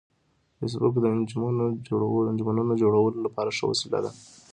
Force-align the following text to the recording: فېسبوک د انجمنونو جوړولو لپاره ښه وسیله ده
فېسبوک 0.57 0.95
د 1.01 1.05
انجمنونو 1.15 2.75
جوړولو 2.83 3.19
لپاره 3.25 3.49
ښه 3.57 3.65
وسیله 3.71 3.99
ده 4.05 4.11